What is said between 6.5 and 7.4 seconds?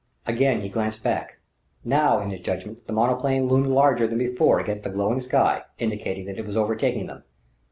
overtaking them.